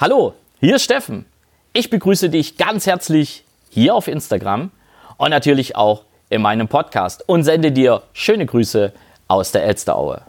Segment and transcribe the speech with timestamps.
[0.00, 1.26] Hallo, hier ist Steffen.
[1.74, 4.70] Ich begrüße dich ganz herzlich hier auf Instagram
[5.18, 8.94] und natürlich auch in meinem Podcast und sende dir schöne Grüße
[9.28, 10.22] aus der Elsteraue.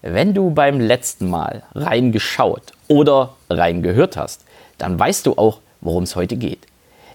[0.00, 4.46] Wenn du beim letzten Mal reingeschaut oder reingehört hast,
[4.78, 6.66] dann weißt du auch, worum es heute geht.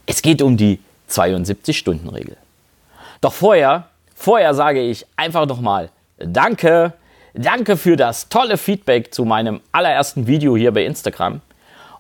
[0.06, 0.80] Es geht um die
[1.10, 2.38] 72-Stunden-Regel.
[3.20, 6.94] Doch vorher, vorher sage ich einfach nochmal Danke,
[7.34, 11.42] danke für das tolle Feedback zu meinem allerersten Video hier bei Instagram.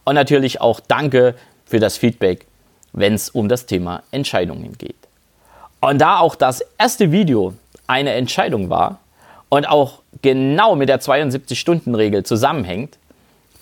[0.04, 1.36] Und natürlich auch danke
[1.66, 2.46] für das Feedback,
[2.92, 4.96] wenn es um das Thema Entscheidungen geht.
[5.82, 7.54] Und da auch das erste Video
[7.88, 9.00] eine Entscheidung war
[9.50, 12.97] und auch genau mit der 72-Stunden-Regel zusammenhängt,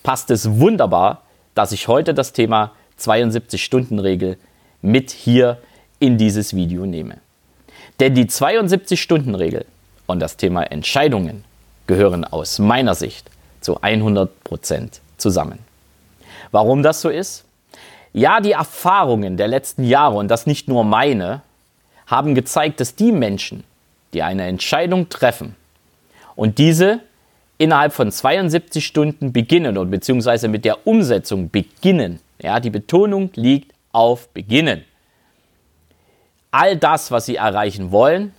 [0.02, 1.22] passt es wunderbar,
[1.54, 4.38] dass ich heute das Thema 72-Stunden-Regel
[4.80, 5.58] mit hier
[5.98, 7.18] in dieses Video nehme.
[8.00, 9.64] Denn die 72-Stunden-Regel
[10.06, 11.44] und das Thema Entscheidungen
[11.86, 13.30] gehören aus meiner Sicht
[13.60, 15.58] zu 100 Prozent zusammen.
[16.52, 17.44] Warum das so ist?
[18.12, 21.42] Ja, die Erfahrungen der letzten Jahre, und das nicht nur meine,
[22.06, 23.64] haben gezeigt, dass die Menschen,
[24.12, 25.56] die eine Entscheidung treffen
[26.36, 27.00] und diese
[27.56, 33.72] innerhalb von 72 Stunden beginnen und beziehungsweise mit der Umsetzung beginnen, ja, die Betonung liegt
[33.92, 34.84] auf beginnen.
[36.50, 38.34] All das, was sie erreichen wollen,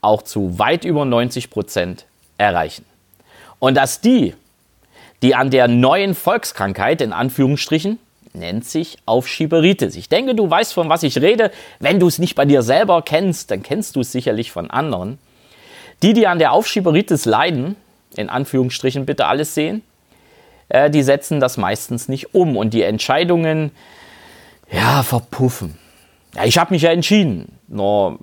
[0.00, 2.06] auch zu weit über 90 Prozent
[2.38, 2.86] erreichen.
[3.58, 4.34] Und dass die,
[5.22, 7.98] die an der neuen Volkskrankheit in Anführungsstrichen
[8.32, 9.96] nennt sich Aufschieberitis.
[9.96, 11.50] Ich denke, du weißt, von was ich rede.
[11.78, 15.18] Wenn du es nicht bei dir selber kennst, dann kennst du es sicherlich von anderen.
[16.02, 17.76] Die, die an der Aufschieberitis leiden,
[18.16, 19.82] in Anführungsstrichen bitte alles sehen,
[20.68, 23.72] äh, die setzen das meistens nicht um und die Entscheidungen,
[24.70, 25.76] ja, verpuffen.
[26.34, 27.58] Ja, ich habe mich ja entschieden.
[27.66, 28.18] No,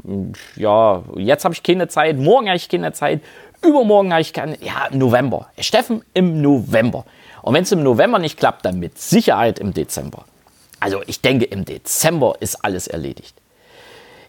[0.56, 3.22] ja, jetzt habe ich keine Zeit, morgen habe ich keine Zeit,
[3.62, 5.50] Übermorgen habe ich keine, ja, November.
[5.60, 7.06] Steffen im November.
[7.42, 10.26] Und wenn es im November nicht klappt, dann mit Sicherheit im Dezember.
[10.80, 13.36] Also ich denke, im Dezember ist alles erledigt.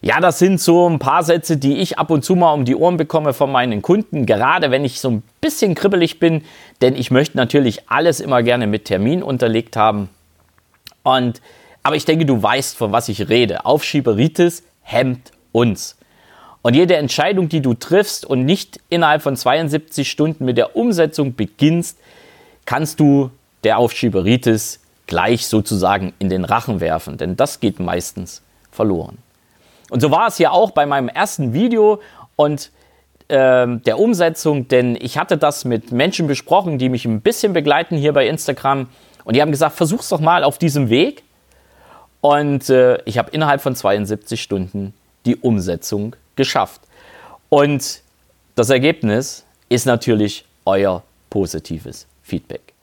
[0.01, 2.75] Ja, das sind so ein paar Sätze, die ich ab und zu mal um die
[2.75, 6.43] Ohren bekomme von meinen Kunden, gerade wenn ich so ein bisschen kribbelig bin,
[6.81, 10.09] denn ich möchte natürlich alles immer gerne mit Termin unterlegt haben.
[11.03, 11.41] Und,
[11.83, 13.65] aber ich denke, du weißt, von was ich rede.
[13.65, 15.97] Aufschieberitis hemmt uns.
[16.61, 21.35] Und jede Entscheidung, die du triffst und nicht innerhalb von 72 Stunden mit der Umsetzung
[21.35, 21.97] beginnst,
[22.65, 23.31] kannst du
[23.63, 29.17] der Aufschieberitis gleich sozusagen in den Rachen werfen, denn das geht meistens verloren.
[29.89, 31.99] Und so war es ja auch bei meinem ersten Video
[32.35, 32.71] und
[33.27, 37.97] äh, der Umsetzung, denn ich hatte das mit Menschen besprochen, die mich ein bisschen begleiten
[37.97, 38.87] hier bei Instagram
[39.23, 41.23] und die haben gesagt, versuch's doch mal auf diesem Weg.
[42.21, 44.93] Und äh, ich habe innerhalb von 72 Stunden
[45.25, 46.81] die Umsetzung geschafft.
[47.49, 48.01] Und
[48.55, 52.73] das Ergebnis ist natürlich euer positives Feedback.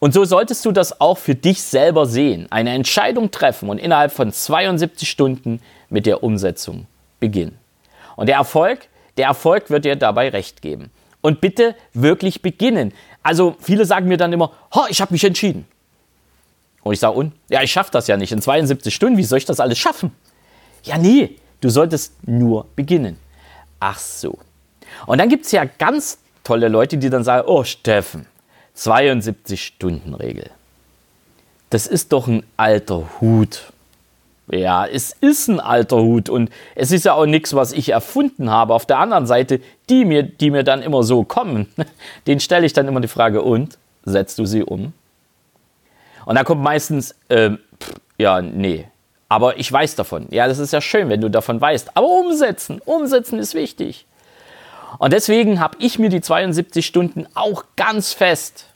[0.00, 2.46] Und so solltest du das auch für dich selber sehen.
[2.50, 6.86] Eine Entscheidung treffen und innerhalb von 72 Stunden mit der Umsetzung
[7.20, 7.58] beginnen.
[8.16, 10.90] Und der Erfolg, der Erfolg wird dir dabei recht geben.
[11.20, 12.92] Und bitte wirklich beginnen.
[13.22, 14.52] Also viele sagen mir dann immer,
[14.88, 15.66] ich habe mich entschieden.
[16.84, 17.32] Und ich sage, und?
[17.48, 19.18] Ja, ich schaffe das ja nicht in 72 Stunden.
[19.18, 20.12] Wie soll ich das alles schaffen?
[20.84, 23.18] Ja, nee, Du solltest nur beginnen.
[23.80, 24.38] Ach so.
[25.06, 28.26] Und dann gibt es ja ganz tolle Leute, die dann sagen, oh Steffen,
[28.76, 30.50] 72-Stunden-Regel.
[31.70, 33.72] Das ist doch ein alter Hut.
[34.50, 38.48] Ja, es ist ein alter Hut und es ist ja auch nichts, was ich erfunden
[38.48, 38.72] habe.
[38.72, 39.60] Auf der anderen Seite,
[39.90, 41.66] die mir, die mir dann immer so kommen,
[42.26, 44.94] den stelle ich dann immer die Frage, und setzt du sie um?
[46.24, 48.86] Und da kommt meistens, äh, pff, ja, nee,
[49.28, 50.26] aber ich weiß davon.
[50.30, 51.96] Ja, das ist ja schön, wenn du davon weißt.
[51.96, 54.06] Aber umsetzen, umsetzen ist wichtig.
[54.98, 58.66] Und deswegen habe ich mir die 72 Stunden auch ganz fest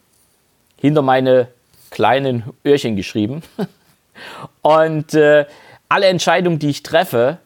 [0.77, 1.49] hinter meine
[1.91, 3.43] kleinen Öhrchen geschrieben.
[4.63, 5.47] Und äh,
[5.89, 7.39] alle Entscheidungen, die ich treffe,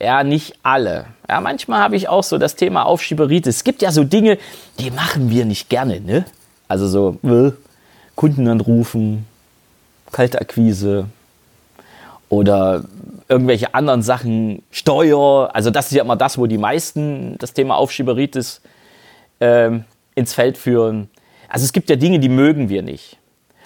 [0.00, 1.06] ja, nicht alle.
[1.28, 3.56] Ja, manchmal habe ich auch so das Thema Aufschieberitis.
[3.56, 4.38] Es gibt ja so Dinge,
[4.78, 6.24] die machen wir nicht gerne, ne?
[6.68, 7.52] Also so äh,
[8.14, 9.26] Kunden anrufen,
[10.12, 11.06] Kaltakquise,
[12.28, 12.84] oder
[13.28, 15.50] irgendwelche anderen Sachen, Steuer.
[15.52, 18.60] Also das ist ja immer das, wo die meisten das Thema Aufschieberitis
[19.40, 19.84] ähm,
[20.14, 21.08] ins Feld führen.
[21.48, 23.18] Also es gibt ja Dinge, die mögen wir nicht.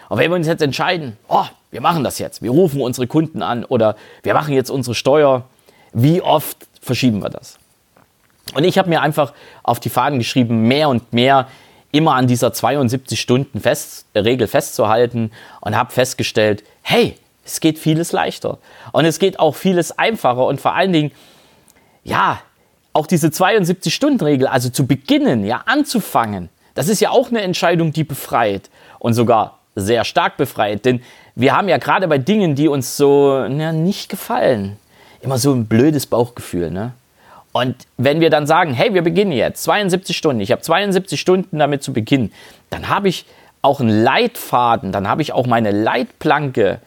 [0.08, 3.42] Und wenn wir uns jetzt entscheiden, oh, wir machen das jetzt, wir rufen unsere Kunden
[3.42, 5.44] an oder wir machen jetzt unsere Steuer,
[5.92, 7.58] wie oft verschieben wir das?
[8.54, 11.46] Und ich habe mir einfach auf die Fahnen geschrieben, mehr und mehr
[11.92, 15.30] immer an dieser 72 Stunden Fest, Regel festzuhalten
[15.60, 18.58] und habe festgestellt, hey, es geht vieles leichter.
[18.92, 20.46] Und es geht auch vieles einfacher.
[20.46, 21.12] Und vor allen Dingen,
[22.04, 22.40] ja,
[22.92, 28.04] auch diese 72-Stunden-Regel, also zu beginnen, ja, anzufangen, das ist ja auch eine Entscheidung, die
[28.04, 31.02] befreit und sogar sehr stark befreit, denn
[31.34, 34.76] wir haben ja gerade bei Dingen, die uns so na, nicht gefallen,
[35.20, 36.70] immer so ein blödes Bauchgefühl.
[36.70, 36.92] Ne?
[37.52, 41.58] Und wenn wir dann sagen, hey, wir beginnen jetzt 72 Stunden, ich habe 72 Stunden
[41.58, 42.32] damit zu beginnen,
[42.68, 43.26] dann habe ich
[43.62, 46.80] auch einen Leitfaden, dann habe ich auch meine Leitplanke,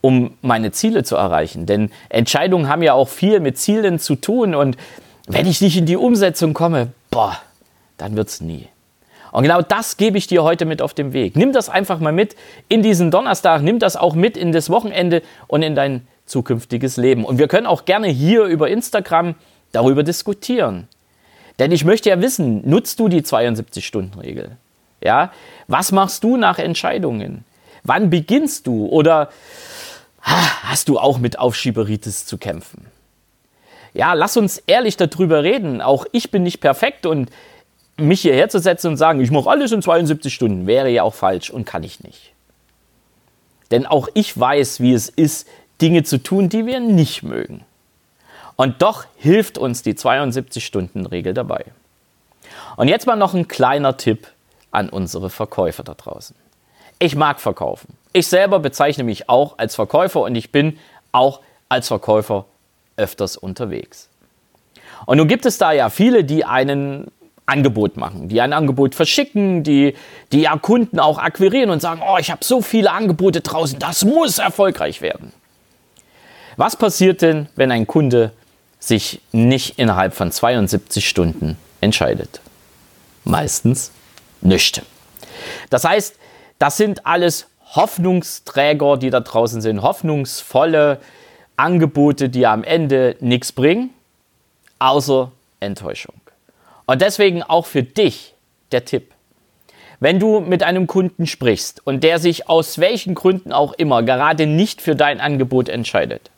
[0.00, 1.66] um meine Ziele zu erreichen.
[1.66, 4.76] Denn Entscheidungen haben ja auch viel mit Zielen zu tun und
[5.26, 7.38] wenn ich nicht in die Umsetzung komme, boah,
[7.98, 8.66] dann wird es nie.
[9.32, 11.36] Und genau das gebe ich dir heute mit auf den Weg.
[11.36, 12.34] Nimm das einfach mal mit
[12.68, 17.24] in diesen Donnerstag, nimm das auch mit in das Wochenende und in dein zukünftiges Leben.
[17.24, 19.34] Und wir können auch gerne hier über Instagram
[19.72, 20.88] darüber diskutieren.
[21.58, 24.56] Denn ich möchte ja wissen, nutzt du die 72-Stunden-Regel?
[25.02, 25.32] Ja?
[25.68, 27.44] Was machst du nach Entscheidungen?
[27.84, 28.86] Wann beginnst du?
[28.86, 29.30] Oder
[30.22, 32.86] hast du auch mit Aufschieberitis zu kämpfen?
[33.92, 35.80] Ja, lass uns ehrlich darüber reden.
[35.80, 37.30] Auch ich bin nicht perfekt und
[37.96, 41.14] mich hierher zu setzen und sagen, ich mache alles in 72 Stunden, wäre ja auch
[41.14, 42.32] falsch und kann ich nicht.
[43.70, 45.46] Denn auch ich weiß, wie es ist,
[45.80, 47.64] Dinge zu tun, die wir nicht mögen.
[48.56, 51.64] Und doch hilft uns die 72-Stunden-Regel dabei.
[52.76, 54.28] Und jetzt mal noch ein kleiner Tipp
[54.70, 56.36] an unsere Verkäufer da draußen.
[56.98, 57.96] Ich mag verkaufen.
[58.12, 60.78] Ich selber bezeichne mich auch als Verkäufer und ich bin
[61.12, 62.46] auch als Verkäufer
[62.96, 64.08] öfters unterwegs.
[65.06, 67.10] Und nun gibt es da ja viele, die einen
[67.46, 69.94] Angebot machen, die ein Angebot verschicken, die,
[70.32, 74.04] die ja Kunden auch akquirieren und sagen, oh, ich habe so viele Angebote draußen, das
[74.04, 75.32] muss erfolgreich werden.
[76.56, 78.32] Was passiert denn, wenn ein Kunde
[78.78, 82.40] sich nicht innerhalb von 72 Stunden entscheidet?
[83.24, 83.90] Meistens
[84.40, 84.82] nichts.
[85.70, 86.16] Das heißt,
[86.58, 91.00] das sind alles Hoffnungsträger, die da draußen sind, hoffnungsvolle
[91.56, 93.90] Angebote, die am Ende nichts bringen,
[94.78, 95.30] außer
[95.60, 96.14] Enttäuschung.
[96.86, 98.34] Und deswegen auch für dich
[98.72, 99.12] der Tipp.
[100.00, 104.46] Wenn du mit einem Kunden sprichst und der sich aus welchen Gründen auch immer gerade
[104.46, 106.30] nicht für dein Angebot entscheidet,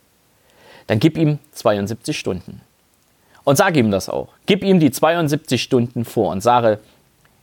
[0.89, 2.61] dann gib ihm 72 Stunden.
[3.45, 4.29] Und sag ihm das auch.
[4.47, 6.81] Gib ihm die 72 Stunden vor und sage,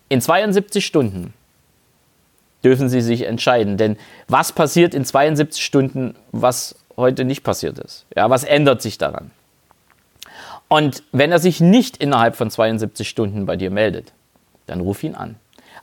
[0.10, 1.34] in 72 Stunden
[2.64, 3.78] dürfen Sie sich entscheiden.
[3.78, 3.98] Denn
[4.28, 8.06] was passiert in 72 Stunden, was heute nicht passiert ist?
[8.16, 9.32] Ja, was ändert sich daran?
[10.68, 14.14] Und wenn er sich nicht innerhalb von 72 Stunden bei dir meldet,
[14.68, 15.36] dann ruf ihn an.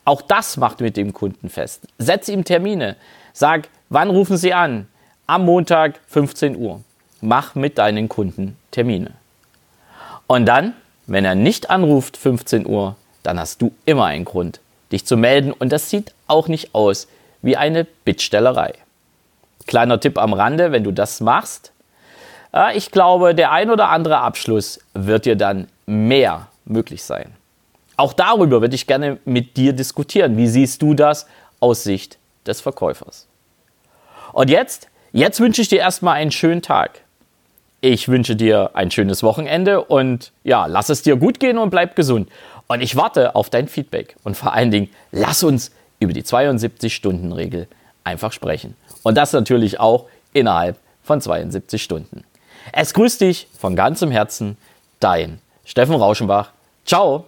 [0.04, 1.88] Auch das macht mit dem Kunden fest.
[1.98, 2.96] Setz ihm Termine.
[3.32, 4.86] Sag, wann rufen Sie an?
[5.26, 6.82] Am Montag 15 Uhr.
[7.20, 9.12] Mach mit deinen Kunden Termine.
[10.28, 10.74] Und dann,
[11.06, 12.94] wenn er nicht anruft 15 Uhr,
[13.24, 14.60] dann hast du immer einen Grund,
[14.92, 15.52] dich zu melden.
[15.52, 17.08] Und das sieht auch nicht aus
[17.42, 18.74] wie eine Bittstellerei.
[19.66, 21.72] Kleiner Tipp am Rande, wenn du das machst,
[22.74, 27.34] ich glaube, der ein oder andere Abschluss wird dir dann mehr möglich sein.
[27.98, 30.36] Auch darüber würde ich gerne mit dir diskutieren.
[30.38, 31.26] Wie siehst du das
[31.60, 33.26] aus Sicht des Verkäufers?
[34.32, 37.02] Und jetzt, jetzt wünsche ich dir erstmal einen schönen Tag.
[37.82, 41.94] Ich wünsche dir ein schönes Wochenende und ja, lass es dir gut gehen und bleib
[41.94, 42.30] gesund.
[42.68, 44.16] Und ich warte auf dein Feedback.
[44.24, 45.70] Und vor allen Dingen, lass uns
[46.00, 47.68] über die 72-Stunden-Regel
[48.04, 48.76] einfach sprechen.
[49.02, 52.24] Und das natürlich auch innerhalb von 72 Stunden.
[52.72, 54.56] Es grüßt dich von ganzem Herzen,
[55.00, 56.50] dein Steffen Rauschenbach.
[56.84, 57.26] Ciao!